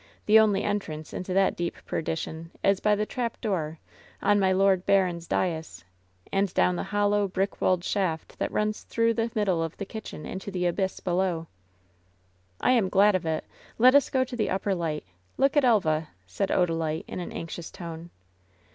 [0.25, 3.77] The only entrance into that deep perdition is by the trap door,
[4.19, 5.83] on my lord baron's dais,
[6.31, 10.25] and down the hollow, brick walled shaft that runs through the middle of the kitchen
[10.25, 11.45] into the abyss below."
[12.61, 13.45] LOVE'S BITTEREST CUP 861 "I am Rlad of it
[13.77, 15.05] Let us go to the upper light.
[15.37, 18.09] Look at Elva 1" said Odalite, in an anxious tone.